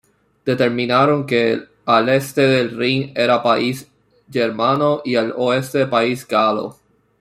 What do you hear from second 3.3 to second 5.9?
país germano y, al oeste,